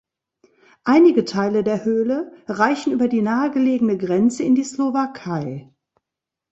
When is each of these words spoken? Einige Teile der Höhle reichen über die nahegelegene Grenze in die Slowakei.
Einige 0.83 1.25
Teile 1.25 1.63
der 1.63 1.83
Höhle 1.85 2.31
reichen 2.47 2.91
über 2.91 3.07
die 3.07 3.21
nahegelegene 3.21 3.99
Grenze 3.99 4.41
in 4.41 4.55
die 4.55 4.63
Slowakei. 4.63 5.69